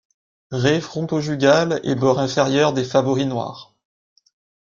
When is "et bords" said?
1.83-2.17